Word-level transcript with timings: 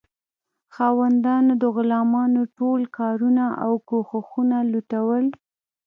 خاوندانو 0.75 1.53
د 1.61 1.63
غلامانو 1.75 2.41
ټول 2.57 2.81
کارونه 2.97 3.45
او 3.63 3.71
کوښښونه 3.87 4.57
لوټول. 4.71 5.25